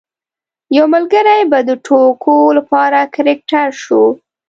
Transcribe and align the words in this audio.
یو 0.77 0.85
ملګری 0.93 1.41
به 1.51 1.59
د 1.69 1.71
ټوکو 1.85 2.35
لپاره 2.57 2.99
کرکټر 3.15 3.67
شو. 3.83 4.03